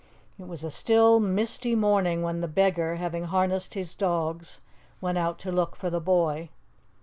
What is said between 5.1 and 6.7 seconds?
out to look for the boy.